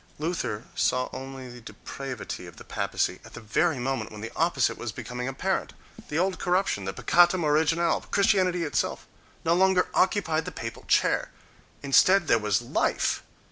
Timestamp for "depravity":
1.61-2.47